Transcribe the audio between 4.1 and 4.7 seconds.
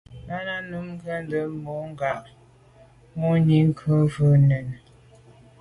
ká nɛ̂n.